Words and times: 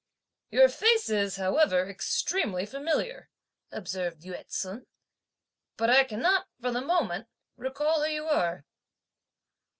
"Your 0.49 0.67
face 0.67 1.11
is, 1.11 1.35
however, 1.35 1.87
extremely 1.87 2.65
familiar," 2.65 3.29
observed 3.71 4.23
Yü 4.23 4.33
ts'un, 4.49 4.87
"but 5.77 5.91
I 5.91 6.05
cannot, 6.05 6.47
for 6.59 6.71
the 6.71 6.81
moment, 6.81 7.27
recall 7.55 8.01
who 8.03 8.09
you 8.09 8.25
are." 8.25 8.65